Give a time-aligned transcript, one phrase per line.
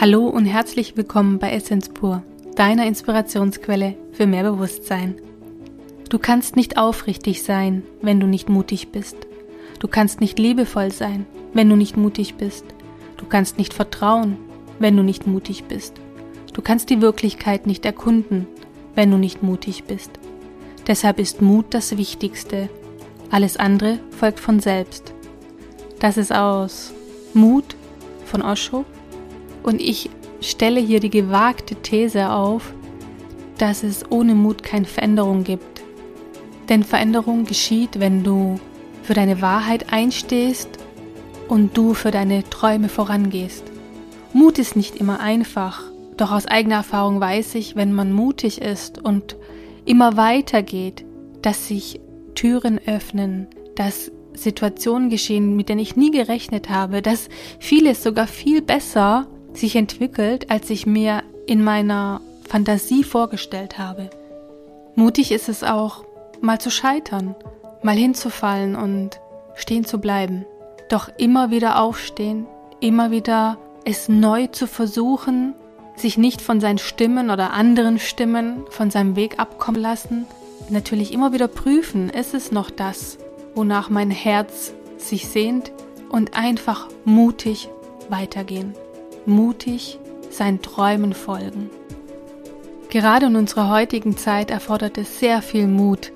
[0.00, 2.22] Hallo und herzlich willkommen bei Essence Pur,
[2.54, 5.16] deiner Inspirationsquelle für mehr Bewusstsein.
[6.08, 9.16] Du kannst nicht aufrichtig sein, wenn du nicht mutig bist.
[9.80, 12.64] Du kannst nicht liebevoll sein, wenn du nicht mutig bist.
[13.16, 14.36] Du kannst nicht vertrauen,
[14.78, 15.94] wenn du nicht mutig bist.
[16.54, 18.46] Du kannst die Wirklichkeit nicht erkunden,
[18.94, 20.12] wenn du nicht mutig bist.
[20.86, 22.68] Deshalb ist Mut das Wichtigste.
[23.32, 25.12] Alles andere folgt von selbst.
[25.98, 26.92] Das ist aus
[27.34, 27.74] Mut
[28.26, 28.84] von Osho
[29.68, 30.08] und ich
[30.40, 32.72] stelle hier die gewagte These auf,
[33.58, 35.82] dass es ohne Mut keine Veränderung gibt.
[36.70, 38.58] Denn Veränderung geschieht, wenn du
[39.02, 40.70] für deine Wahrheit einstehst
[41.48, 43.62] und du für deine Träume vorangehst.
[44.32, 45.82] Mut ist nicht immer einfach,
[46.16, 49.36] doch aus eigener Erfahrung weiß ich, wenn man mutig ist und
[49.84, 51.04] immer weitergeht,
[51.42, 52.00] dass sich
[52.34, 58.62] Türen öffnen, dass Situationen geschehen, mit denen ich nie gerechnet habe, dass vieles sogar viel
[58.62, 59.26] besser
[59.58, 64.10] sich entwickelt, als ich mir in meiner Fantasie vorgestellt habe.
[64.94, 66.04] Mutig ist es auch,
[66.40, 67.34] mal zu scheitern,
[67.82, 69.20] mal hinzufallen und
[69.54, 70.44] stehen zu bleiben.
[70.88, 72.46] Doch immer wieder aufstehen,
[72.80, 75.54] immer wieder es neu zu versuchen,
[75.96, 80.26] sich nicht von seinen Stimmen oder anderen Stimmen von seinem Weg abkommen lassen.
[80.68, 83.18] Natürlich immer wieder prüfen, ist es noch das,
[83.54, 85.72] wonach mein Herz sich sehnt
[86.08, 87.68] und einfach mutig
[88.08, 88.74] weitergehen
[89.26, 89.98] mutig
[90.30, 91.70] seinen Träumen folgen.
[92.90, 96.12] Gerade in unserer heutigen Zeit erfordert es sehr viel Mut,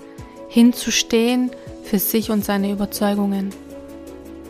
[0.49, 1.51] hinzustehen
[1.85, 3.51] für sich und seine Überzeugungen.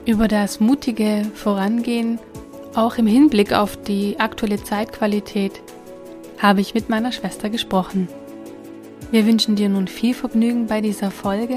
[0.07, 2.19] Über das mutige Vorangehen,
[2.75, 5.61] auch im Hinblick auf die aktuelle Zeitqualität,
[6.39, 8.09] habe ich mit meiner Schwester gesprochen.
[9.11, 11.57] Wir wünschen dir nun viel Vergnügen bei dieser Folge.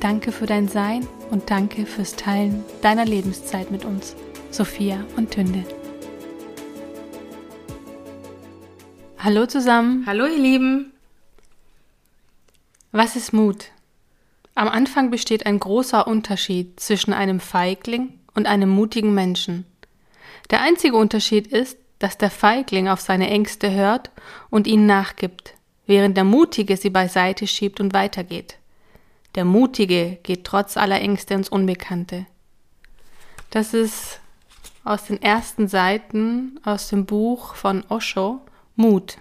[0.00, 4.14] Danke für dein Sein und danke fürs Teilen deiner Lebenszeit mit uns,
[4.50, 5.64] Sophia und Tünde.
[9.20, 10.04] Hallo zusammen.
[10.06, 10.92] Hallo ihr Lieben.
[12.92, 13.72] Was ist Mut?
[14.54, 19.66] Am Anfang besteht ein großer Unterschied zwischen einem Feigling und einem mutigen Menschen.
[20.50, 24.12] Der einzige Unterschied ist, dass der Feigling auf seine Ängste hört
[24.50, 25.54] und ihnen nachgibt,
[25.88, 28.56] während der Mutige sie beiseite schiebt und weitergeht.
[29.34, 32.26] Der Mutige geht trotz aller Ängste ins Unbekannte.
[33.50, 34.20] Das ist
[34.84, 38.42] aus den ersten Seiten aus dem Buch von Osho,
[38.80, 39.18] Mut.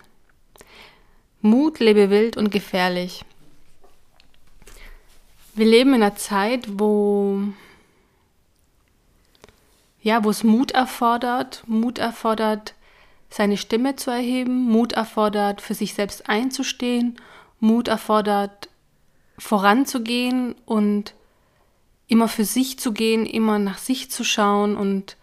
[1.41, 3.25] Mut lebe wild und gefährlich.
[5.55, 7.41] Wir leben in einer Zeit, wo
[10.03, 12.75] ja, wo es Mut erfordert, Mut erfordert,
[13.31, 17.19] seine Stimme zu erheben, Mut erfordert, für sich selbst einzustehen,
[17.59, 18.69] Mut erfordert,
[19.39, 21.15] voranzugehen und
[22.05, 25.17] immer für sich zu gehen, immer nach sich zu schauen und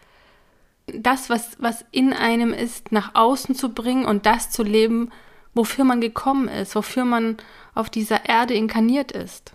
[0.87, 5.11] das, was, was in einem ist, nach außen zu bringen und das zu leben,
[5.55, 7.37] wofür man gekommen ist, wofür man
[7.75, 9.55] auf dieser Erde inkarniert ist.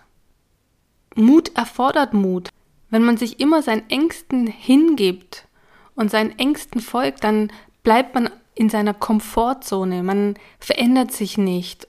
[1.14, 2.50] Mut erfordert Mut.
[2.88, 5.46] Wenn man sich immer seinen Ängsten hingibt
[5.94, 7.52] und seinen Ängsten folgt, dann
[7.82, 11.88] bleibt man in seiner Komfortzone, man verändert sich nicht.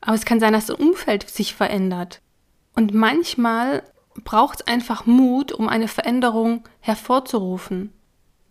[0.00, 2.20] Aber es kann sein, dass das Umfeld sich verändert.
[2.74, 3.82] Und manchmal
[4.22, 7.93] braucht es einfach Mut, um eine Veränderung hervorzurufen.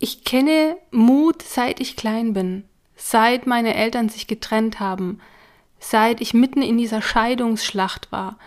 [0.03, 2.65] Ich kenne Mut, seit ich klein bin,
[2.97, 5.21] seit meine Eltern sich getrennt haben,
[5.79, 8.37] seit ich mitten in dieser Scheidungsschlacht war,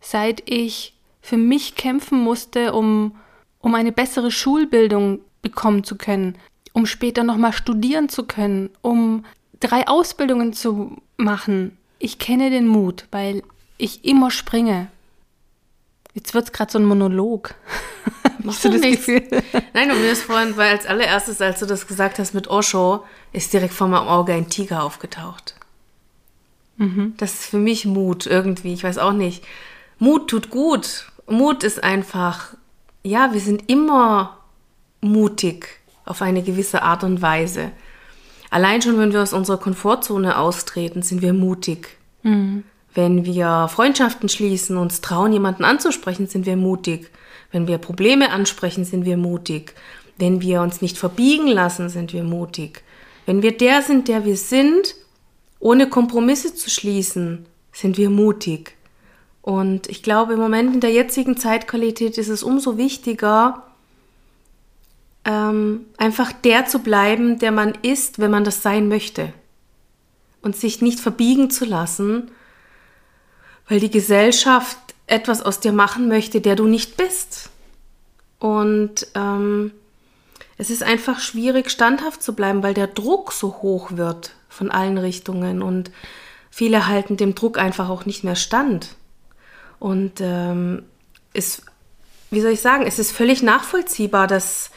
[0.00, 0.92] seit ich
[1.22, 3.14] für mich kämpfen musste, um,
[3.60, 6.36] um eine bessere Schulbildung bekommen zu können,
[6.72, 9.24] um später nochmal studieren zu können, um
[9.60, 11.78] drei Ausbildungen zu machen.
[12.00, 13.44] Ich kenne den Mut, weil
[13.78, 14.88] ich immer springe.
[16.14, 17.54] Jetzt wird es gerade so ein Monolog.
[18.38, 19.06] Machst du das nichts.
[19.06, 19.42] Gefühl?
[19.72, 23.04] Nein, und mir ist vorhin, weil als allererstes, als du das gesagt hast mit Osho,
[23.32, 25.54] ist direkt vor meinem Auge ein Tiger aufgetaucht.
[26.76, 27.14] Mhm.
[27.16, 29.44] Das ist für mich Mut irgendwie, ich weiß auch nicht.
[29.98, 31.06] Mut tut gut.
[31.26, 32.54] Mut ist einfach,
[33.02, 34.38] ja, wir sind immer
[35.00, 37.72] mutig auf eine gewisse Art und Weise.
[38.50, 41.96] Allein schon, wenn wir aus unserer Komfortzone austreten, sind wir mutig.
[42.22, 42.64] Mhm.
[42.94, 47.10] Wenn wir Freundschaften schließen, uns trauen, jemanden anzusprechen, sind wir mutig.
[47.50, 49.74] Wenn wir Probleme ansprechen, sind wir mutig.
[50.16, 52.82] Wenn wir uns nicht verbiegen lassen, sind wir mutig.
[53.26, 54.94] Wenn wir der sind, der wir sind,
[55.58, 58.76] ohne Kompromisse zu schließen, sind wir mutig.
[59.42, 63.64] Und ich glaube, im Moment in der jetzigen Zeitqualität ist es umso wichtiger,
[65.24, 69.32] ähm, einfach der zu bleiben, der man ist, wenn man das sein möchte.
[70.42, 72.30] Und sich nicht verbiegen zu lassen,
[73.68, 77.50] weil die Gesellschaft etwas aus dir machen möchte, der du nicht bist.
[78.38, 79.72] Und ähm,
[80.56, 84.98] es ist einfach schwierig, standhaft zu bleiben, weil der Druck so hoch wird von allen
[84.98, 85.90] Richtungen und
[86.50, 88.94] viele halten dem Druck einfach auch nicht mehr stand.
[89.80, 90.84] Und ähm,
[91.32, 91.62] es,
[92.30, 94.70] wie soll ich sagen, es ist völlig nachvollziehbar, dass,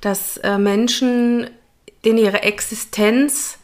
[0.00, 1.50] dass äh, Menschen,
[2.04, 3.58] denen ihre Existenz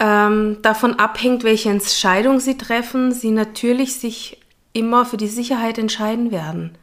[0.00, 4.40] ähm, davon abhängt, welche Entscheidung sie treffen, sie natürlich sich
[4.72, 6.76] immer für die Sicherheit entscheiden werden.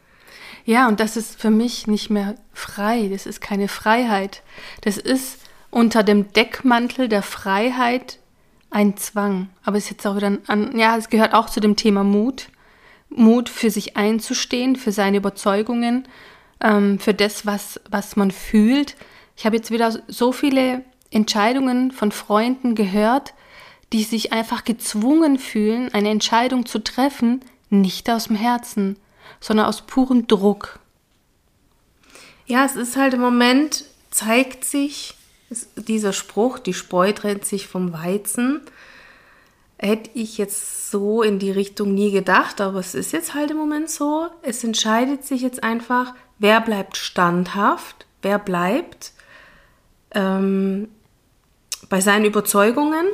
[0.66, 3.10] Ja, und das ist für mich nicht mehr frei.
[3.12, 4.44] Das ist keine Freiheit.
[4.82, 5.40] Das ist
[5.72, 8.20] unter dem Deckmantel der Freiheit
[8.70, 9.50] ein Zwang.
[9.64, 12.50] Aber es ist jetzt auch wieder an, ja, es gehört auch zu dem Thema Mut.
[13.10, 16.08] Mut für sich einzustehen, für seine Überzeugungen,
[16.62, 18.96] ähm, für das, was, was man fühlt.
[19.38, 23.34] Ich habe jetzt wieder so viele Entscheidungen von Freunden gehört,
[23.94, 28.98] die sich einfach gezwungen fühlen, eine Entscheidung zu treffen, nicht aus dem Herzen,
[29.40, 30.80] sondern aus purem Druck.
[32.46, 35.16] Ja, es ist halt im Moment, zeigt sich
[35.76, 38.62] dieser Spruch, die Spreu trennt sich vom Weizen.
[39.78, 43.58] Hätte ich jetzt so in die Richtung nie gedacht, aber es ist jetzt halt im
[43.58, 44.28] Moment so.
[44.42, 49.14] Es entscheidet sich jetzt einfach, wer bleibt standhaft, wer bleibt
[50.12, 50.90] ähm,
[51.90, 53.06] bei seinen Überzeugungen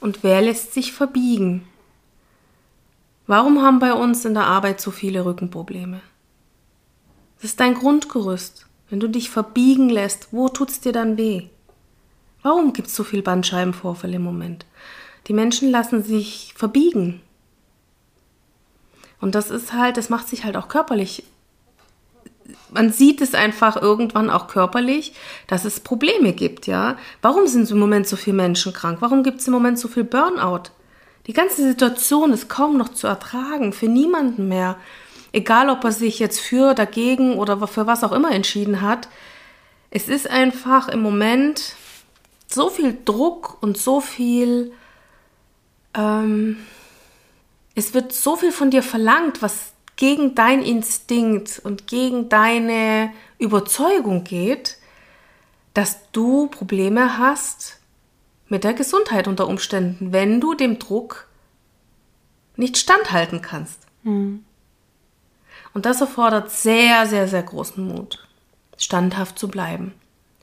[0.00, 1.66] und wer lässt sich verbiegen.
[3.26, 6.00] Warum haben bei uns in der Arbeit so viele Rückenprobleme?
[7.36, 8.66] Das ist dein Grundgerüst.
[8.88, 11.48] Wenn du dich verbiegen lässt, wo tut's dir dann weh?
[12.42, 14.66] Warum gibt es so viel Bandscheibenvorfall im Moment?
[15.28, 17.20] Die Menschen lassen sich verbiegen.
[19.20, 21.24] Und das ist halt, das macht sich halt auch körperlich.
[22.70, 25.14] Man sieht es einfach irgendwann auch körperlich,
[25.46, 26.96] dass es Probleme gibt, ja.
[27.20, 28.98] Warum sind im Moment so viele Menschen krank?
[29.00, 30.70] Warum gibt es im Moment so viel Burnout?
[31.26, 34.76] Die ganze Situation ist kaum noch zu ertragen, für niemanden mehr.
[35.32, 39.08] Egal, ob er sich jetzt für, dagegen oder für was auch immer entschieden hat.
[39.90, 41.74] Es ist einfach im Moment
[42.46, 44.72] so viel Druck und so viel,
[45.94, 46.58] ähm,
[47.74, 54.24] es wird so viel von dir verlangt, was gegen dein Instinkt und gegen deine Überzeugung
[54.24, 54.78] geht,
[55.74, 57.78] dass du Probleme hast,
[58.48, 61.26] mit der Gesundheit unter Umständen, wenn du dem Druck
[62.56, 63.80] nicht standhalten kannst.
[64.02, 64.44] Mhm.
[65.74, 68.26] Und das erfordert sehr, sehr, sehr großen Mut,
[68.76, 69.94] standhaft zu bleiben,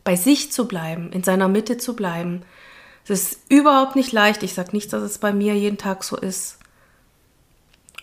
[0.04, 2.42] bei sich zu bleiben, in seiner Mitte zu bleiben.
[3.04, 4.44] Es ist überhaupt nicht leicht.
[4.44, 6.58] Ich sage nicht, dass es bei mir jeden Tag so ist.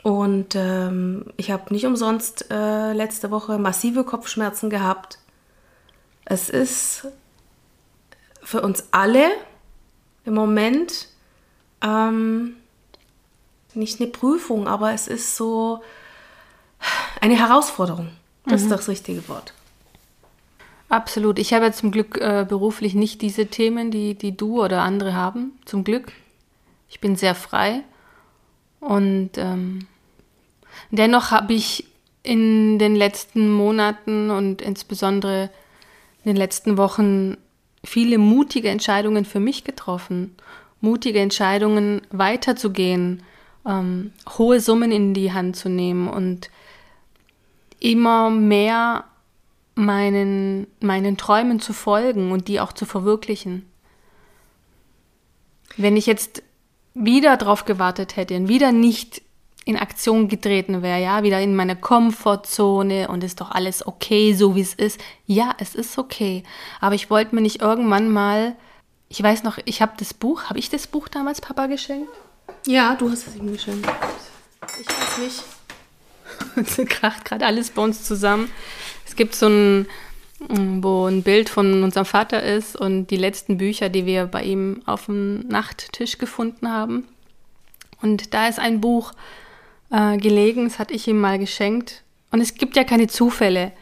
[0.06, 5.18] Und ähm, ich habe nicht umsonst äh, letzte Woche massive Kopfschmerzen gehabt.
[6.24, 7.08] Es ist
[8.40, 9.28] für uns alle
[10.24, 11.08] im Moment
[11.82, 12.54] ähm,
[13.74, 15.82] nicht eine Prüfung, aber es ist so
[17.20, 18.10] eine Herausforderung.
[18.44, 18.66] Das mhm.
[18.68, 19.54] ist das richtige Wort.
[20.88, 21.40] Absolut.
[21.40, 25.14] Ich habe ja zum Glück äh, beruflich nicht diese Themen, die, die du oder andere
[25.14, 25.58] haben.
[25.64, 26.12] Zum Glück.
[26.88, 27.82] Ich bin sehr frei.
[28.78, 29.88] Und ähm,
[30.90, 31.84] dennoch habe ich
[32.23, 35.50] in den letzten Monaten und insbesondere
[36.25, 37.37] in den letzten Wochen
[37.84, 40.34] viele mutige Entscheidungen für mich getroffen.
[40.81, 43.23] Mutige Entscheidungen weiterzugehen,
[43.64, 46.50] ähm, hohe Summen in die Hand zu nehmen und
[47.78, 49.04] immer mehr
[49.76, 53.66] meinen, meinen Träumen zu folgen und die auch zu verwirklichen.
[55.76, 56.42] Wenn ich jetzt
[56.95, 59.23] wieder drauf gewartet hätte und wieder nicht
[59.66, 64.54] in Aktion getreten wäre, ja, wieder in meine Komfortzone und ist doch alles okay, so
[64.54, 65.00] wie es ist.
[65.26, 66.44] Ja, es ist okay.
[66.80, 68.54] Aber ich wollte mir nicht irgendwann mal,
[69.08, 72.08] ich weiß noch, ich habe das Buch, habe ich das Buch damals Papa geschenkt?
[72.64, 73.88] Ja, du hast es ihm geschenkt.
[74.80, 75.44] Ich weiß nicht.
[76.56, 78.50] Es kracht gerade alles bei uns zusammen.
[79.04, 79.88] Es gibt so ein,
[80.38, 84.82] wo ein Bild von unserem Vater ist und die letzten Bücher, die wir bei ihm
[84.87, 87.08] auf dem Nachttisch gefunden haben.
[88.00, 89.12] Und da ist ein Buch,
[89.90, 90.64] äh, gelegen.
[90.64, 92.02] Das hatte ich ihm mal geschenkt.
[92.31, 93.73] Und es gibt ja keine Zufälle.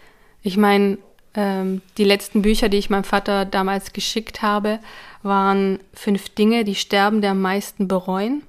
[0.43, 0.99] Ich meine,
[1.35, 4.79] ähm, die letzten Bücher, die ich meinem Vater damals geschickt habe,
[5.23, 8.43] waren fünf Dinge, die Sterbende am meisten bereuen.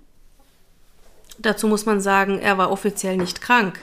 [1.38, 3.80] Dazu muss man sagen, er war offiziell nicht krank.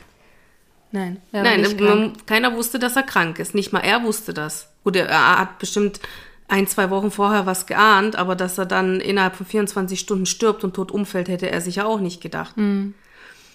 [0.90, 2.26] Nein, er Nein, nicht krank.
[2.26, 3.54] keiner wusste, dass er krank ist.
[3.54, 4.68] Nicht mal er wusste das.
[4.84, 6.00] Gut, er hat bestimmt
[6.48, 10.64] ein, zwei Wochen vorher was geahnt, aber dass er dann innerhalb von 24 Stunden stirbt
[10.64, 12.56] und tot umfällt, hätte er sich ja auch nicht gedacht.
[12.56, 12.94] Mhm.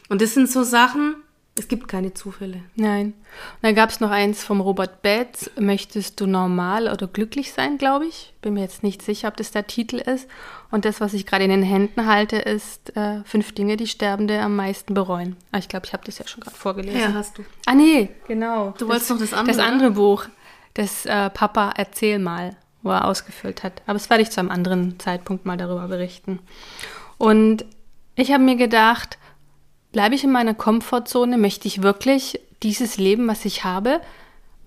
[0.09, 1.15] Und das sind so Sachen,
[1.59, 2.61] es gibt keine Zufälle.
[2.75, 3.07] Nein.
[3.07, 7.77] Und dann gab es noch eins vom Robert Betz, Möchtest du normal oder glücklich sein,
[7.79, 8.33] glaube ich.
[8.41, 10.29] Bin mir jetzt nicht sicher, ob das der Titel ist.
[10.69, 14.39] Und das, was ich gerade in den Händen halte, ist äh, Fünf Dinge, die Sterbende
[14.39, 15.35] am meisten bereuen.
[15.51, 16.99] Ah, ich glaube, ich habe das ja schon gerade vorgelesen.
[16.99, 17.43] Ja, hast du.
[17.65, 18.73] Ah, nee, genau.
[18.77, 19.57] Du wolltest noch das andere.
[19.57, 20.25] Das andere Buch.
[20.75, 23.81] das äh, Papa erzähl mal, wo er ausgefüllt hat.
[23.85, 26.39] Aber das werde ich zu einem anderen Zeitpunkt mal darüber berichten.
[27.17, 27.65] Und
[28.15, 29.17] ich habe mir gedacht,
[29.97, 31.39] bleibe ich in meiner Komfortzone?
[31.39, 33.99] Möchte ich wirklich dieses Leben, was ich habe?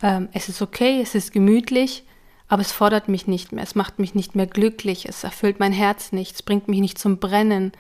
[0.03, 2.03] Ähm, es ist okay, es ist gemütlich,
[2.49, 5.73] aber es fordert mich nicht mehr, es macht mich nicht mehr glücklich, es erfüllt mein
[5.73, 7.71] Herz nicht, es bringt mich nicht zum Brennen.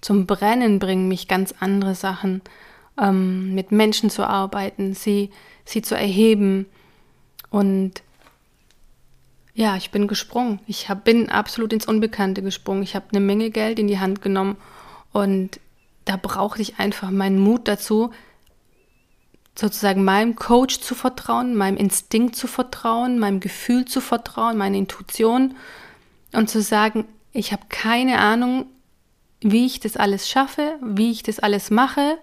[0.00, 2.42] Zum Brennen bringen mich ganz andere Sachen,
[3.00, 5.30] ähm, mit Menschen zu arbeiten, sie,
[5.64, 6.66] sie zu erheben.
[7.48, 8.02] Und
[9.54, 10.58] ja, ich bin gesprungen.
[10.66, 12.82] Ich hab, bin absolut ins Unbekannte gesprungen.
[12.82, 14.56] Ich habe eine Menge Geld in die Hand genommen
[15.12, 15.60] und
[16.08, 18.12] da brauchte ich einfach meinen Mut dazu,
[19.54, 25.54] sozusagen meinem Coach zu vertrauen, meinem Instinkt zu vertrauen, meinem Gefühl zu vertrauen, meiner Intuition
[26.32, 28.66] und zu sagen, ich habe keine Ahnung,
[29.40, 32.18] wie ich das alles schaffe, wie ich das alles mache,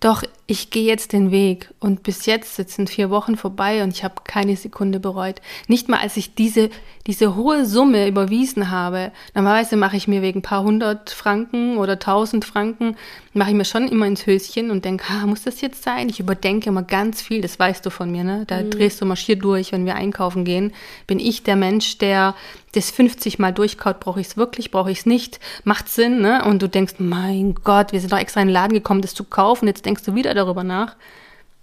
[0.00, 4.02] doch ich gehe jetzt den Weg und bis jetzt sind vier Wochen vorbei und ich
[4.02, 5.40] habe keine Sekunde bereut.
[5.68, 6.70] Nicht mal, als ich diese,
[7.06, 9.12] diese hohe Summe überwiesen habe.
[9.32, 12.96] Normalerweise mache ich mir wegen ein paar hundert Franken oder tausend Franken,
[13.32, 16.08] mache ich mir schon immer ins Höschen und denke, ah, muss das jetzt sein?
[16.08, 18.44] Ich überdenke immer ganz viel, das weißt du von mir, ne?
[18.48, 18.70] Da mhm.
[18.70, 20.72] drehst du marschier durch, wenn wir einkaufen gehen.
[21.06, 22.34] Bin ich der Mensch, der
[22.72, 26.44] das 50 Mal durchkaut, brauche ich es wirklich, brauche ich es nicht, macht Sinn, ne?
[26.44, 29.24] Und du denkst, mein Gott, wir sind doch extra in den Laden gekommen, das zu
[29.24, 30.96] kaufen, jetzt denkst du wieder darüber nach.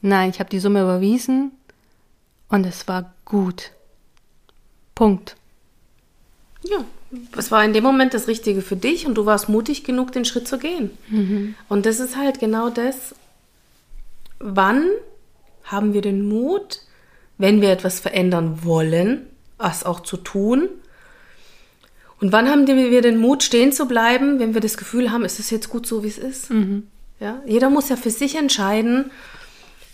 [0.01, 1.51] Nein, ich habe die Summe überwiesen
[2.49, 3.71] und es war gut.
[4.95, 5.35] Punkt.
[6.63, 6.85] Ja,
[7.37, 10.25] es war in dem Moment das Richtige für dich und du warst mutig genug, den
[10.25, 10.91] Schritt zu gehen.
[11.07, 11.55] Mhm.
[11.69, 13.15] Und das ist halt genau das,
[14.39, 14.87] wann
[15.63, 16.81] haben wir den Mut,
[17.37, 19.27] wenn wir etwas verändern wollen,
[19.59, 20.69] es auch zu tun
[22.19, 25.39] und wann haben wir den Mut, stehen zu bleiben, wenn wir das Gefühl haben, ist
[25.39, 26.49] es jetzt gut so, wie es ist?
[26.49, 26.87] Mhm.
[27.19, 27.41] Ja?
[27.45, 29.11] Jeder muss ja für sich entscheiden,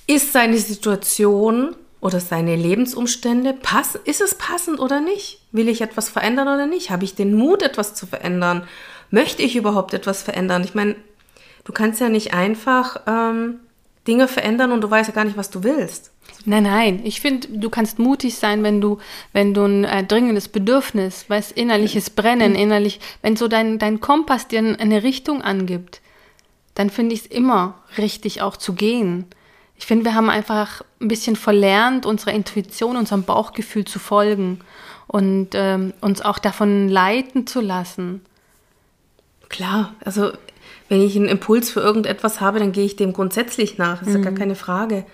[0.07, 5.39] ist seine Situation oder seine Lebensumstände, pass, ist es passend oder nicht?
[5.51, 6.89] Will ich etwas verändern oder nicht?
[6.89, 8.67] Habe ich den Mut, etwas zu verändern?
[9.09, 10.63] Möchte ich überhaupt etwas verändern?
[10.65, 10.95] Ich meine,
[11.63, 13.59] du kannst ja nicht einfach ähm,
[14.05, 16.11] Dinge verändern und du weißt ja gar nicht, was du willst.
[16.45, 17.01] Nein, nein.
[17.05, 18.97] Ich finde, du kannst mutig sein, wenn du,
[19.31, 24.49] wenn du ein äh, dringendes Bedürfnis, weißt, innerliches Brennen, innerlich, wenn so dein, dein Kompass
[24.49, 26.01] dir eine Richtung angibt,
[26.75, 29.25] dann finde ich es immer richtig, auch zu gehen.
[29.75, 34.59] Ich finde, wir haben einfach ein bisschen verlernt, unserer Intuition, unserem Bauchgefühl zu folgen
[35.07, 38.21] und ähm, uns auch davon leiten zu lassen.
[39.49, 40.31] Klar, also
[40.89, 43.99] wenn ich einen Impuls für irgendetwas habe, dann gehe ich dem grundsätzlich nach.
[43.99, 44.23] Das ist mhm.
[44.23, 45.05] ja gar keine Frage.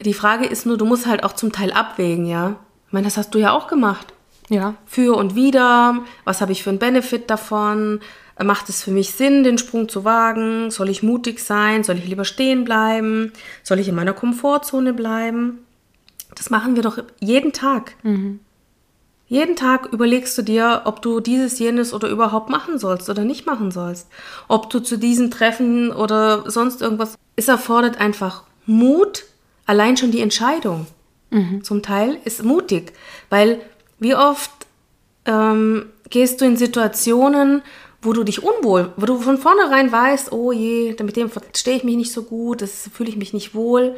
[0.00, 2.56] Die Frage ist nur, du musst halt auch zum Teil abwägen, ja.
[2.86, 4.12] Ich meine, das hast du ja auch gemacht.
[4.48, 4.74] Ja.
[4.86, 5.98] Für und wieder.
[6.24, 8.00] Was habe ich für einen Benefit davon?
[8.42, 10.70] Macht es für mich Sinn, den Sprung zu wagen?
[10.70, 11.82] Soll ich mutig sein?
[11.82, 13.32] Soll ich lieber stehen bleiben?
[13.62, 15.58] Soll ich in meiner Komfortzone bleiben?
[16.36, 17.94] Das machen wir doch jeden Tag.
[18.04, 18.40] Mhm.
[19.26, 23.44] Jeden Tag überlegst du dir, ob du dieses, jenes oder überhaupt machen sollst oder nicht
[23.44, 24.08] machen sollst.
[24.46, 27.14] Ob du zu diesen Treffen oder sonst irgendwas.
[27.36, 29.24] Es erfordert einfach Mut,
[29.66, 30.86] allein schon die Entscheidung
[31.30, 31.62] mhm.
[31.62, 32.92] zum Teil ist mutig,
[33.30, 33.60] weil
[33.98, 34.50] wie oft
[35.26, 37.62] ähm, gehst du in Situationen,
[38.00, 41.84] wo du dich unwohl, wo du von vornherein weißt, oh je, mit dem verstehe ich
[41.84, 43.96] mich nicht so gut, das fühle ich mich nicht wohl.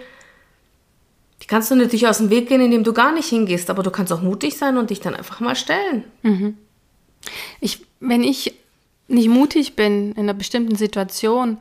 [1.42, 3.90] Die kannst du natürlich aus dem Weg gehen, indem du gar nicht hingehst, aber du
[3.90, 6.04] kannst auch mutig sein und dich dann einfach mal stellen.
[6.22, 6.56] Mhm.
[7.60, 8.54] Ich, wenn ich
[9.08, 11.58] nicht mutig bin in einer bestimmten Situation,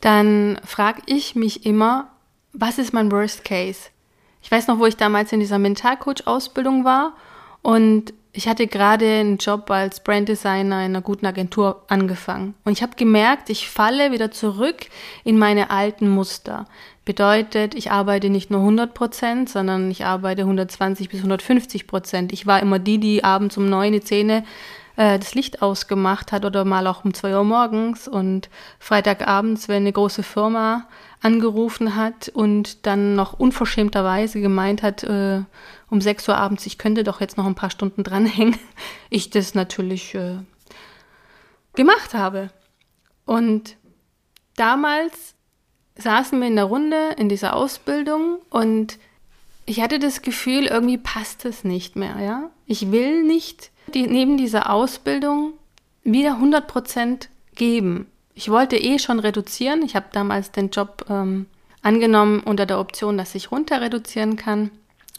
[0.00, 2.10] dann frage ich mich immer,
[2.52, 3.90] was ist mein Worst Case?
[4.42, 7.14] Ich weiß noch, wo ich damals in dieser Mentalcoach-Ausbildung war
[7.62, 12.54] und ich hatte gerade einen Job als Branddesigner in einer guten Agentur angefangen.
[12.64, 14.86] Und ich habe gemerkt, ich falle wieder zurück
[15.24, 16.66] in meine alten Muster.
[17.04, 22.32] Bedeutet, ich arbeite nicht nur 100 Prozent, sondern ich arbeite 120 bis 150 Prozent.
[22.32, 24.44] Ich war immer die, die abends um neun, Zähne
[24.96, 29.82] äh, das Licht ausgemacht hat oder mal auch um zwei Uhr morgens und Freitagabends, wenn
[29.82, 30.86] eine große Firma
[31.20, 35.42] angerufen hat und dann noch unverschämterweise gemeint hat, äh,
[35.90, 38.58] um 6 Uhr abends, ich könnte doch jetzt noch ein paar Stunden dranhängen,
[39.10, 40.38] ich das natürlich äh,
[41.74, 42.50] gemacht habe.
[43.26, 43.76] Und
[44.56, 45.34] damals
[45.96, 48.98] saßen wir in der Runde in dieser Ausbildung und
[49.66, 52.50] ich hatte das Gefühl, irgendwie passt es nicht mehr, ja.
[52.66, 55.52] Ich will nicht die, neben dieser Ausbildung
[56.02, 58.06] wieder 100 Prozent geben.
[58.34, 59.82] Ich wollte eh schon reduzieren.
[59.82, 61.46] Ich habe damals den Job ähm,
[61.82, 64.70] angenommen unter der Option, dass ich runter reduzieren kann.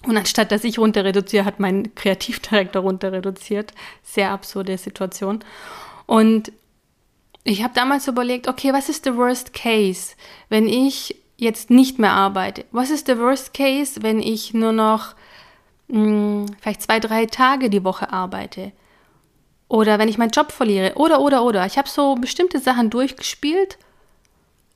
[0.04, 3.74] Und anstatt dass ich runter reduziere, hat mein Kreativdirektor runter reduziert.
[4.04, 5.44] Sehr absurde Situation.
[6.08, 6.52] Und
[7.44, 10.16] ich habe damals überlegt, okay, was ist der Worst Case,
[10.50, 12.66] wenn ich jetzt nicht mehr arbeite?
[12.72, 15.16] Was ist der Worst Case, wenn ich nur noch
[15.92, 18.72] mh, hm, vielleicht zwei, drei Tage die Woche arbeite.
[19.72, 20.96] Oder wenn ich meinen Job verliere.
[20.96, 21.66] Oder, oder, oder.
[21.66, 23.78] Ich habe so bestimmte Sachen durchgespielt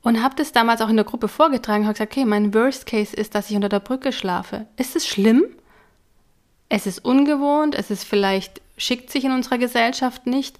[0.00, 1.84] und habe das damals auch in der Gruppe vorgetragen.
[1.84, 4.64] Habe gesagt, okay, mein Worst Case ist, dass ich unter der Brücke schlafe.
[4.78, 5.44] Ist es schlimm?
[6.70, 7.74] Es ist ungewohnt.
[7.74, 10.58] Es ist vielleicht, schickt sich in unserer Gesellschaft nicht.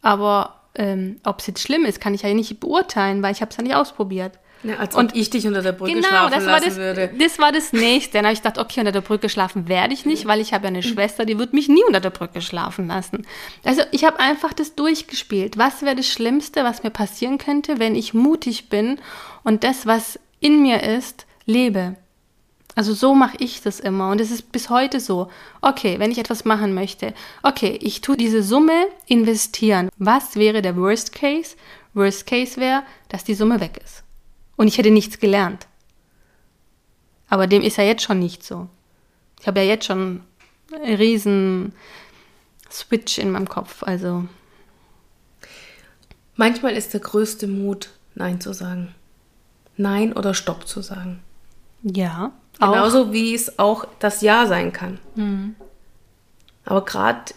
[0.00, 3.50] Aber ähm, ob es jetzt schlimm ist, kann ich ja nicht beurteilen, weil ich habe
[3.50, 4.38] es ja nicht ausprobiert.
[4.62, 7.10] Ja, als und ich dich unter der Brücke genau, schlafen das lassen das, würde.
[7.18, 8.14] Das war das Nächste.
[8.14, 10.64] Dann habe ich gedacht, okay, unter der Brücke schlafen werde ich nicht, weil ich habe
[10.64, 13.26] ja eine Schwester, die wird mich nie unter der Brücke schlafen lassen.
[13.64, 15.58] Also ich habe einfach das durchgespielt.
[15.58, 18.98] Was wäre das Schlimmste, was mir passieren könnte, wenn ich mutig bin
[19.44, 21.96] und das, was in mir ist, lebe?
[22.74, 25.30] Also so mache ich das immer und es ist bis heute so.
[25.62, 29.88] Okay, wenn ich etwas machen möchte, okay, ich tue diese Summe investieren.
[29.96, 31.56] Was wäre der Worst Case?
[31.94, 34.05] Worst Case wäre, dass die Summe weg ist.
[34.56, 35.66] Und ich hätte nichts gelernt.
[37.28, 38.68] Aber dem ist ja jetzt schon nicht so.
[39.40, 40.22] Ich habe ja jetzt schon
[40.72, 41.72] einen riesen
[42.70, 43.82] Switch in meinem Kopf.
[43.82, 44.26] Also.
[46.36, 48.94] Manchmal ist der größte Mut, Nein zu sagen.
[49.76, 51.20] Nein oder Stopp zu sagen.
[51.82, 52.32] Ja.
[52.58, 53.12] Genauso auch.
[53.12, 54.98] wie es auch das Ja sein kann.
[55.14, 55.54] Mhm.
[56.64, 57.34] Aber gerade,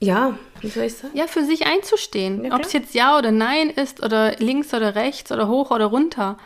[0.00, 1.16] ja, wie soll ich sagen?
[1.16, 2.44] Ja, für sich einzustehen.
[2.44, 5.86] Ja, Ob es jetzt Ja oder Nein ist oder links oder rechts oder hoch oder
[5.86, 6.38] runter.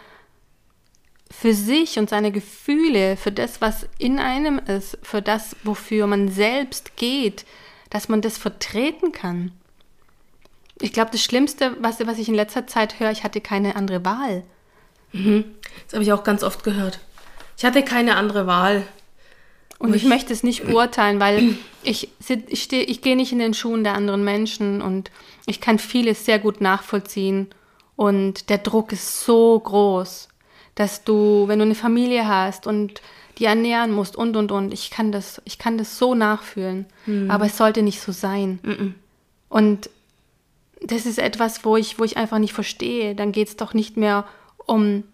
[1.30, 6.28] Für sich und seine Gefühle, für das, was in einem ist, für das, wofür man
[6.28, 7.44] selbst geht,
[7.90, 9.52] dass man das vertreten kann.
[10.80, 14.04] Ich glaube, das Schlimmste, was, was ich in letzter Zeit höre, ich hatte keine andere
[14.04, 14.44] Wahl.
[15.12, 15.44] Mhm.
[15.84, 17.00] Das habe ich auch ganz oft gehört.
[17.56, 18.82] Ich hatte keine andere Wahl.
[19.78, 23.38] Und ich, ich, möchte es nicht beurteilen, weil ich, ich, steh, ich gehe nicht in
[23.38, 25.10] den Schuhen der anderen Menschen und
[25.46, 27.48] ich kann vieles sehr gut nachvollziehen.
[27.94, 30.28] Und der Druck ist so groß,
[30.74, 33.00] dass du, wenn du eine Familie hast und
[33.38, 36.86] die ernähren musst und und und, ich kann das, ich kann das so nachfühlen.
[37.04, 37.30] Mhm.
[37.30, 38.58] Aber es sollte nicht so sein.
[38.62, 38.94] Mhm.
[39.48, 39.90] Und
[40.80, 43.14] das ist etwas, wo ich, wo ich einfach nicht verstehe.
[43.14, 44.26] Dann geht es doch nicht mehr
[44.64, 45.04] um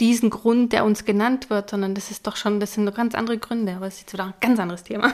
[0.00, 3.38] diesen Grund, der uns genannt wird, sondern das ist doch schon, das sind ganz andere
[3.38, 5.12] Gründe, aber es ist jetzt wieder ein ganz anderes Thema.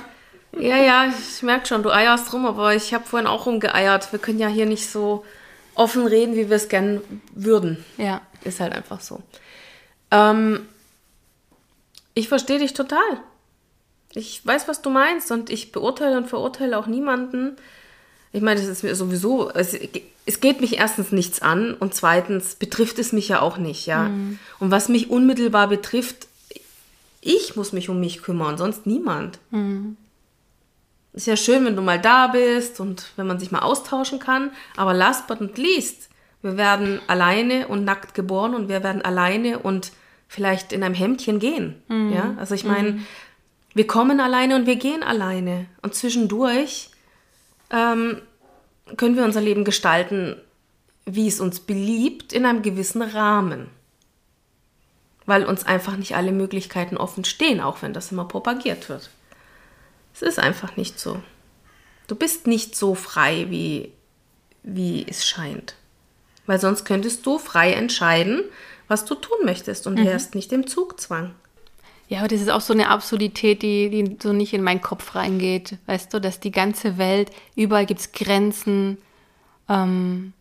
[0.59, 4.11] Ja, ja, ich merke schon, du eierst rum, aber ich habe vorhin auch rumgeeiert.
[4.13, 5.25] Wir können ja hier nicht so
[5.75, 7.03] offen reden, wie wir es gern
[7.35, 7.85] würden.
[7.99, 8.23] Ja.
[8.45, 9.23] Ist halt einfach so.
[10.11, 10.67] Ähm,
[12.15, 13.21] ich verstehe dich total.
[14.15, 17.57] Ich weiß, was du meinst und ich beurteile und verurteile auch niemanden.
[18.37, 19.75] Ich meine, das ist mir sowieso, es,
[20.27, 24.11] es geht mich erstens nichts an und zweitens betrifft es mich ja auch nicht, ja.
[24.11, 24.39] Mhm.
[24.59, 26.29] Und was mich unmittelbar betrifft,
[27.23, 29.39] ich muss mich um mich kümmern, sonst niemand.
[29.53, 29.97] Mhm.
[31.15, 34.51] Ist ja schön, wenn du mal da bist und wenn man sich mal austauschen kann,
[34.77, 36.11] aber last but not least,
[36.43, 39.93] wir werden alleine und nackt geboren und wir werden alleine und
[40.29, 42.13] vielleicht in einem Hemdchen gehen, mhm.
[42.13, 42.35] ja.
[42.37, 43.07] Also ich meine, mhm.
[43.73, 46.91] wir kommen alleine und wir gehen alleine und zwischendurch
[47.71, 48.23] ähm,
[48.97, 50.41] können wir unser Leben gestalten,
[51.05, 53.69] wie es uns beliebt, in einem gewissen Rahmen.
[55.25, 59.11] Weil uns einfach nicht alle Möglichkeiten offen stehen, auch wenn das immer propagiert wird.
[60.15, 61.21] Es ist einfach nicht so.
[62.07, 63.93] Du bist nicht so frei, wie,
[64.63, 65.75] wie es scheint.
[66.47, 68.45] Weil sonst könntest du frei entscheiden,
[68.89, 70.05] was du tun möchtest und mhm.
[70.05, 71.35] wärst nicht im Zugzwang.
[72.09, 75.15] Ja, aber das ist auch so eine Absurdität, die, die so nicht in meinen Kopf
[75.15, 75.79] reingeht.
[75.87, 78.99] Weißt du, dass die ganze Welt, überall gibt es Grenzen,
[79.69, 80.33] ähm,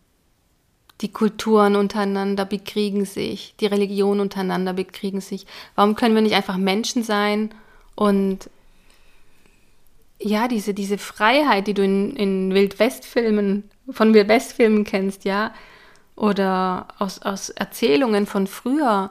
[1.00, 5.46] die Kulturen untereinander bekriegen sich, die Religionen untereinander bekriegen sich.
[5.74, 7.50] Warum können wir nicht einfach Menschen sein
[7.94, 8.48] und
[10.18, 15.52] ja, diese, diese Freiheit, die du in, in Wildwestfilmen, von Wildwestfilmen kennst, ja,
[16.14, 19.10] oder aus, aus Erzählungen von früher,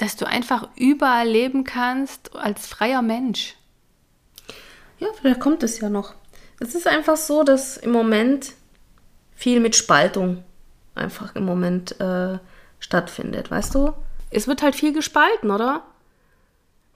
[0.00, 3.54] dass du einfach überall leben kannst als freier Mensch.
[4.98, 6.14] Ja, vielleicht kommt es ja noch.
[6.58, 8.54] Es ist einfach so, dass im Moment
[9.34, 10.42] viel mit Spaltung
[10.94, 12.38] einfach im Moment äh,
[12.78, 13.92] stattfindet, weißt du?
[14.30, 15.82] Es wird halt viel gespalten, oder?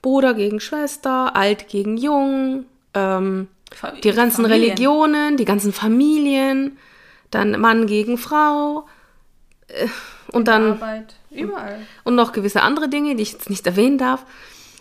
[0.01, 3.47] Bruder gegen Schwester, alt gegen jung, ähm,
[4.03, 4.63] die ganzen Familien.
[4.63, 6.77] Religionen, die ganzen Familien,
[7.29, 8.87] dann Mann gegen Frau.
[9.67, 9.87] Äh,
[10.31, 10.73] und dann.
[10.73, 11.15] Arbeit.
[11.43, 11.85] Überall.
[12.03, 14.25] Und noch gewisse andere Dinge, die ich jetzt nicht erwähnen darf.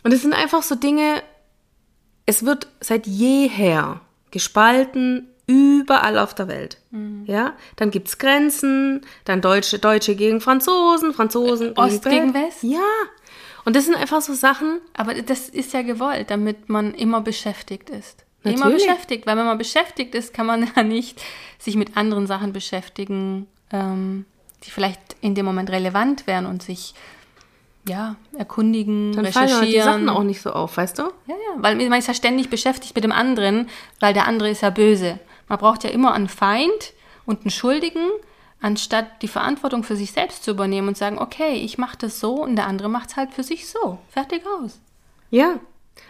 [0.03, 1.23] Und es sind einfach so Dinge,
[2.27, 6.79] es wird seit jeher gespalten, überall auf der Welt.
[6.91, 7.25] Mhm.
[7.27, 12.63] Ja, dann gibt es Grenzen, dann Deutsche, Deutsche gegen Franzosen, Franzosen Ost gegen, gegen West.
[12.63, 12.81] Ja.
[13.65, 14.81] Und das sind einfach so Sachen.
[14.95, 18.25] Aber das ist ja gewollt, damit man immer beschäftigt ist.
[18.43, 18.65] Natürlich.
[18.65, 21.23] Immer beschäftigt, weil wenn man beschäftigt ist, kann man ja nicht
[21.59, 23.47] sich mit anderen Sachen beschäftigen.
[23.73, 24.27] Ähm,
[24.67, 26.95] die vielleicht in dem Moment relevant wären und sich
[27.87, 29.59] ja, erkundigen, Dann recherchieren.
[29.59, 31.03] fallen die Sachen auch nicht so auf, weißt du?
[31.03, 33.69] Ja, ja, weil man ist ja ständig beschäftigt mit dem anderen,
[34.01, 35.19] weil der andere ist ja böse.
[35.49, 36.95] Man braucht ja immer einen Feind
[37.27, 38.09] und einen Schuldigen,
[38.61, 42.43] anstatt die Verantwortung für sich selbst zu übernehmen und sagen, okay, ich mache das so
[42.43, 43.99] und der andere macht es halt für sich so.
[44.09, 44.81] Fertig aus.
[45.31, 45.61] Ja,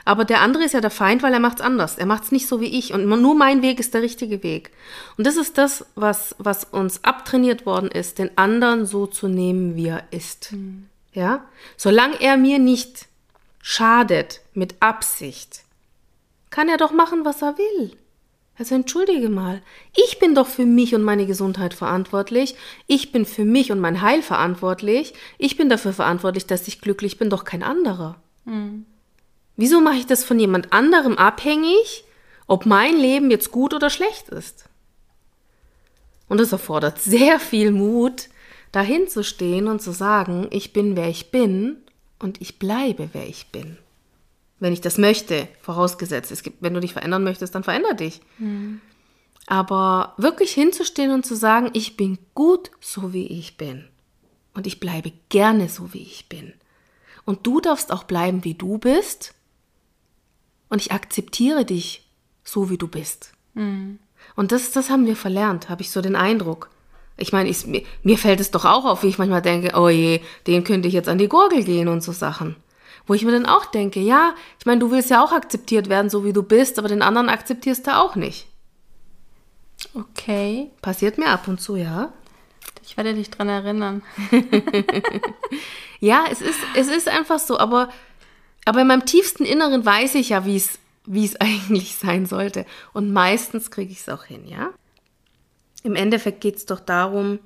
[0.05, 1.97] aber der andere ist ja der Feind, weil er macht's anders.
[1.97, 2.93] Er macht's nicht so wie ich.
[2.93, 4.71] Und nur mein Weg ist der richtige Weg.
[5.17, 9.77] Und das ist das, was, was uns abtrainiert worden ist, den anderen so zu nehmen,
[9.77, 10.53] wie er ist.
[10.53, 10.89] Mhm.
[11.13, 11.45] Ja?
[11.77, 13.07] Solange er mir nicht
[13.63, 15.63] schadet mit Absicht,
[16.51, 17.97] kann er doch machen, was er will.
[18.57, 19.63] Also entschuldige mal,
[19.97, 22.55] ich bin doch für mich und meine Gesundheit verantwortlich,
[22.87, 27.19] ich bin für mich und mein Heil verantwortlich, ich bin dafür verantwortlich, dass ich glücklich
[27.19, 28.17] bin, doch kein anderer.
[28.45, 28.87] Mhm.
[29.57, 32.05] Wieso mache ich das von jemand anderem abhängig,
[32.47, 34.65] ob mein Leben jetzt gut oder schlecht ist?
[36.29, 38.29] Und es erfordert sehr viel Mut,
[38.73, 41.77] dahin zu stehen und zu sagen, ich bin, wer ich bin
[42.19, 43.79] und ich bleibe, wer ich bin.
[44.59, 46.33] Wenn ich das möchte, vorausgesetzt.
[46.33, 48.21] Es gibt, wenn du dich verändern möchtest, dann veränder dich.
[48.39, 48.81] Mhm.
[49.47, 53.85] Aber wirklich hinzustehen und zu sagen, ich bin gut so wie ich bin.
[54.55, 56.55] Und ich bleibe gerne so wie ich bin.
[57.25, 59.35] Und du darfst auch bleiben, wie du bist
[60.75, 62.05] und ich akzeptiere dich
[62.43, 63.31] so, wie du bist.
[63.55, 64.01] Mhm.
[64.35, 66.69] Und das, das haben wir verlernt, habe ich so den Eindruck.
[67.17, 69.89] Ich meine, ich, mir, mir fällt es doch auch auf, wie ich manchmal denke, oh
[69.89, 72.57] je, den könnte ich jetzt an die Gurgel gehen und so Sachen.
[73.07, 76.11] Wo ich mir dann auch denke, ja, ich meine, du willst ja auch akzeptiert werden,
[76.11, 78.49] so wie du bist, aber den anderen akzeptierst du auch nicht.
[79.95, 80.73] Okay.
[80.83, 82.13] Passiert mir ab und zu, ja.
[82.83, 84.03] Ich werde dich dran erinnern.
[86.01, 87.91] ja, es ist, es ist einfach so, aber
[88.65, 92.67] aber in meinem tiefsten Inneren weiß ich ja, wie es wie es eigentlich sein sollte.
[92.93, 94.71] Und meistens kriege ich es auch hin, ja?
[95.83, 97.39] Im Endeffekt geht es doch darum,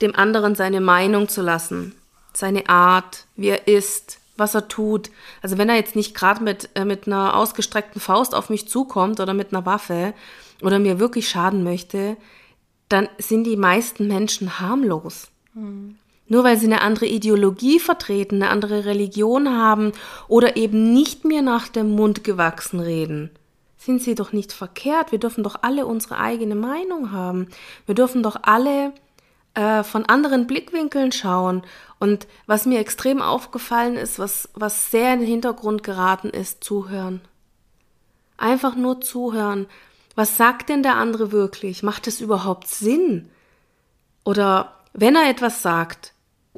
[0.00, 1.94] dem anderen seine Meinung zu lassen,
[2.32, 5.10] seine Art, wie er ist, was er tut.
[5.42, 9.20] Also wenn er jetzt nicht gerade mit, äh, mit einer ausgestreckten Faust auf mich zukommt
[9.20, 10.12] oder mit einer Waffe
[10.60, 12.16] oder mir wirklich schaden möchte,
[12.88, 15.28] dann sind die meisten Menschen harmlos.
[15.54, 15.98] Mhm.
[16.28, 19.92] Nur weil sie eine andere Ideologie vertreten, eine andere Religion haben
[20.28, 23.30] oder eben nicht mehr nach dem Mund gewachsen reden,
[23.78, 25.10] sind sie doch nicht verkehrt.
[25.12, 27.48] Wir dürfen doch alle unsere eigene Meinung haben.
[27.86, 28.92] Wir dürfen doch alle
[29.54, 31.62] äh, von anderen Blickwinkeln schauen.
[31.98, 37.22] Und was mir extrem aufgefallen ist, was, was sehr in den Hintergrund geraten ist, zuhören.
[38.36, 39.66] Einfach nur zuhören.
[40.14, 41.82] Was sagt denn der andere wirklich?
[41.82, 43.30] Macht es überhaupt Sinn?
[44.24, 46.12] Oder wenn er etwas sagt,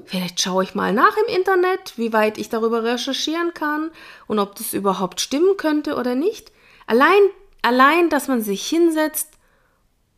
[0.07, 3.91] Vielleicht schaue ich mal nach im Internet, wie weit ich darüber recherchieren kann
[4.27, 6.53] und ob das überhaupt stimmen könnte oder nicht.
[6.87, 7.21] Allein,
[7.63, 9.31] allein, dass man sich hinsetzt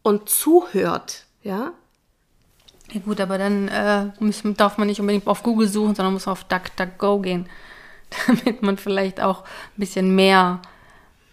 [0.02, 1.72] und zuhört, ja.
[2.92, 6.28] Ja gut, aber dann äh, müssen, darf man nicht unbedingt auf Google suchen, sondern muss
[6.28, 7.48] auf DuckDuckGo gehen,
[8.26, 10.60] damit man vielleicht auch ein bisschen mehr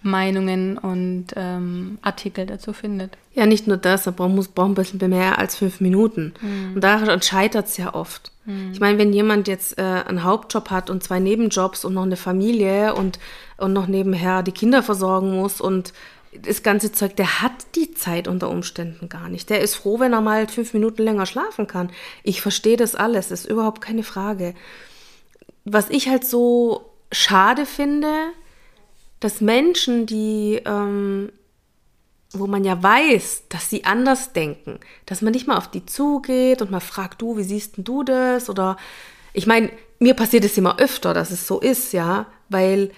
[0.02, 3.18] Meinungen und ähm, Artikel dazu findet.
[3.34, 6.34] Ja, nicht nur das, aber man muss braucht ein bisschen mehr als fünf Minuten.
[6.42, 6.76] Mhm.
[6.76, 8.32] Und daran scheitert es ja oft.
[8.46, 8.72] Mhm.
[8.72, 12.16] Ich meine, wenn jemand jetzt äh, einen Hauptjob hat und zwei Nebenjobs und noch eine
[12.16, 13.20] Familie und,
[13.58, 15.94] und noch nebenher die Kinder versorgen muss und
[16.44, 19.50] das ganze Zeug, der hat die Zeit unter Umständen gar nicht.
[19.50, 21.90] Der ist froh, wenn er mal fünf Minuten länger schlafen kann.
[22.24, 24.54] Ich verstehe das alles, ist überhaupt keine Frage.
[25.66, 28.14] Was ich halt so schade finde,
[29.20, 31.32] dass Menschen, die, ähm,
[32.32, 36.62] wo man ja weiß, dass sie anders denken, dass man nicht mal auf die zugeht
[36.62, 38.50] und mal fragt, du, wie siehst denn du das?
[38.50, 38.78] Oder
[39.34, 42.92] ich meine, mir passiert es immer öfter, dass es so ist, ja, weil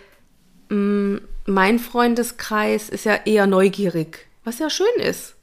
[0.69, 5.35] mh, mm, mein Freundeskreis ist ja eher neugierig, was ja schön ist.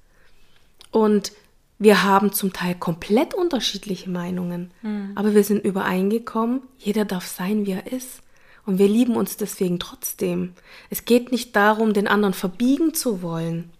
[0.91, 1.33] Und
[1.79, 5.13] wir haben zum Teil komplett unterschiedliche Meinungen, mhm.
[5.15, 8.21] aber wir sind übereingekommen, jeder darf sein, wie er ist.
[8.69, 10.53] Und wir lieben uns deswegen trotzdem.
[10.91, 13.71] Es geht nicht darum, den anderen verbiegen zu wollen.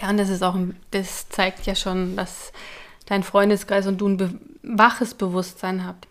[0.00, 0.56] Ja, und das ist auch,
[0.92, 2.50] das zeigt ja schon, dass
[3.04, 6.06] dein Freundeskreis und du ein be waches Bewusstsein habt.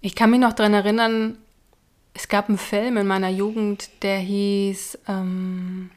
[0.00, 1.38] Ich kann mich noch daran erinnern,
[2.14, 5.90] es gab einen Film in meiner Jugend, der hieß ähm,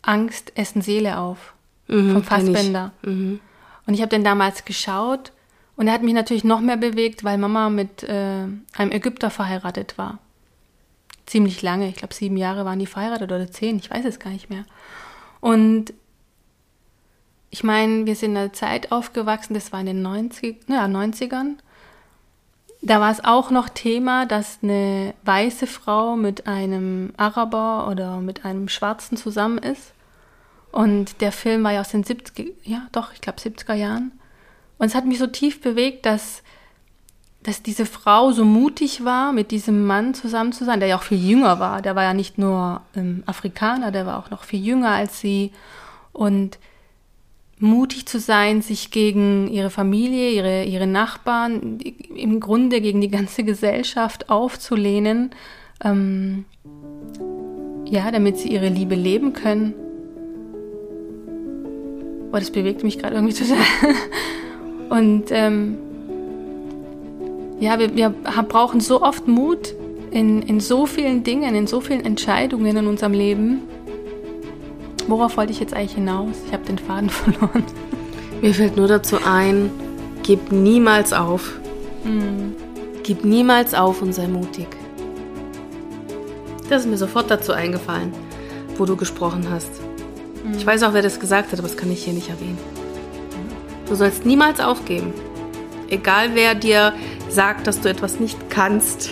[0.00, 1.52] Angst essen Seele auf
[1.88, 2.92] mhm, vom Fassbender.
[3.02, 3.40] Mhm.
[3.86, 5.32] Und ich habe den damals geschaut
[5.76, 8.46] und er hat mich natürlich noch mehr bewegt, weil Mama mit äh,
[8.78, 10.20] einem Ägypter verheiratet war
[11.28, 11.88] ziemlich lange.
[11.88, 14.64] Ich glaube, sieben Jahre waren die verheiratet oder zehn, ich weiß es gar nicht mehr.
[15.40, 15.92] Und
[17.50, 21.56] ich meine, wir sind in einer Zeit aufgewachsen, das war in den 90, ja, 90ern.
[22.80, 28.44] Da war es auch noch Thema, dass eine weiße Frau mit einem Araber oder mit
[28.44, 29.92] einem Schwarzen zusammen ist.
[30.70, 34.12] Und der Film war ja aus den 70er, ja doch, ich glaube 70er Jahren.
[34.78, 36.42] Und es hat mich so tief bewegt, dass
[37.42, 41.02] dass diese Frau so mutig war, mit diesem Mann zusammen zu sein, der ja auch
[41.02, 41.82] viel jünger war.
[41.82, 45.52] Der war ja nicht nur ähm, Afrikaner, der war auch noch viel jünger als sie.
[46.12, 46.58] Und
[47.60, 51.78] mutig zu sein, sich gegen ihre Familie, ihre, ihre Nachbarn,
[52.14, 55.30] im Grunde gegen die ganze Gesellschaft aufzulehnen,
[55.84, 56.44] ähm,
[57.84, 59.74] ja, damit sie ihre Liebe leben können.
[62.30, 63.64] Boah, das bewegt mich gerade irgendwie total.
[64.90, 65.78] Und ähm,
[67.60, 69.74] ja, wir, wir brauchen so oft Mut
[70.10, 73.62] in, in so vielen Dingen, in so vielen Entscheidungen in unserem Leben.
[75.06, 76.36] Worauf wollte ich jetzt eigentlich hinaus?
[76.46, 77.64] Ich habe den Faden verloren.
[78.40, 79.70] Mir fällt nur dazu ein,
[80.22, 81.58] gib niemals auf.
[82.04, 82.54] Mhm.
[83.02, 84.68] Gib niemals auf und sei mutig.
[86.68, 88.12] Das ist mir sofort dazu eingefallen,
[88.76, 89.70] wo du gesprochen hast.
[90.44, 90.54] Mhm.
[90.56, 92.58] Ich weiß auch, wer das gesagt hat, aber das kann ich hier nicht erwähnen.
[93.88, 95.14] Du sollst niemals aufgeben.
[95.88, 96.92] Egal wer dir
[97.28, 99.10] sagt, dass du etwas nicht kannst.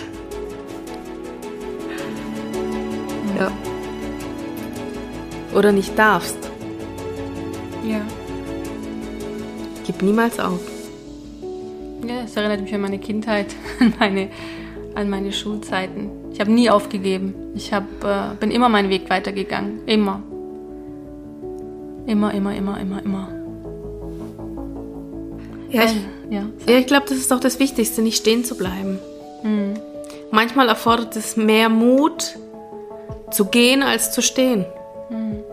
[3.37, 3.51] Ja.
[5.55, 6.37] Oder nicht darfst.
[7.87, 8.01] Ja.
[9.85, 10.59] Gib niemals auf.
[12.05, 14.29] Ja, es erinnert mich an meine Kindheit, an meine,
[14.95, 16.09] an meine Schulzeiten.
[16.31, 17.33] Ich habe nie aufgegeben.
[17.55, 19.79] Ich hab, äh, bin immer meinen Weg weitergegangen.
[19.85, 20.21] Immer.
[22.05, 23.36] Immer, immer, immer, immer, immer.
[25.69, 25.95] Ja, ich,
[26.29, 28.99] ja, ja, ich glaube, das ist doch das Wichtigste, nicht stehen zu bleiben.
[29.43, 29.73] Mhm.
[30.31, 32.37] Manchmal erfordert es mehr Mut,
[33.31, 34.65] zu gehen als zu stehen.
[35.09, 35.43] Mhm.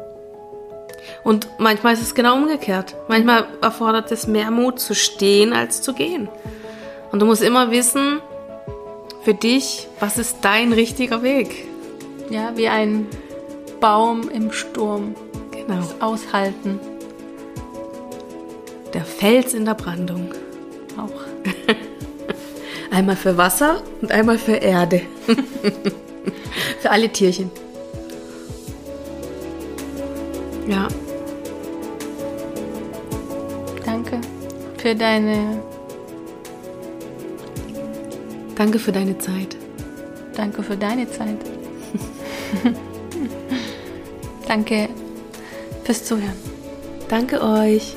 [1.24, 2.94] Und manchmal ist es genau umgekehrt.
[3.08, 6.28] Manchmal erfordert es mehr Mut zu stehen als zu gehen.
[7.12, 8.20] Und du musst immer wissen,
[9.22, 11.66] für dich, was ist dein richtiger Weg?
[12.30, 13.06] Ja, wie ein
[13.80, 15.14] Baum im Sturm.
[15.50, 15.76] Genau.
[15.76, 16.78] Das Aushalten.
[18.94, 20.30] Der Fels in der Brandung.
[20.96, 21.10] Auch.
[22.90, 25.02] einmal für Wasser und einmal für Erde.
[26.80, 27.50] für alle Tierchen.
[30.68, 30.88] Ja.
[33.84, 34.20] Danke
[34.78, 35.60] für deine.
[38.54, 39.56] Danke für deine Zeit.
[40.36, 41.38] Danke für deine Zeit.
[44.48, 44.88] Danke
[45.82, 46.36] fürs Zuhören.
[47.08, 47.96] Danke euch.